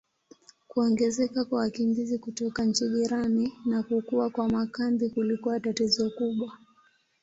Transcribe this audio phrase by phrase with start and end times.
[0.67, 6.57] Kuongezeka kwa wakimbizi kutoka nchi jirani na kukua kwa makambi kulikuwa tatizo kubwa.